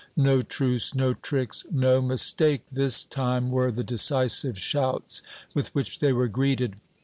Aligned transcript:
"No 0.17 0.41
truce 0.41 0.95
no 0.95 1.13
tricks 1.13 1.63
no 1.69 2.01
mistake 2.01 2.65
this 2.71 3.05
time!" 3.05 3.51
were 3.51 3.71
the 3.71 3.83
decisive 3.83 4.57
shouts 4.57 5.21
with 5.53 5.67
which 5.75 5.99
they 5.99 6.11
were 6.11 6.27
greeted. 6.27 6.77